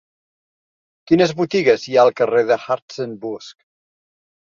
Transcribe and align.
Quines 1.11 1.33
botigues 1.41 1.85
hi 1.87 1.97
ha 1.99 2.05
al 2.05 2.11
carrer 2.21 2.41
de 2.53 2.57
Hartzenbusch? 2.63 3.53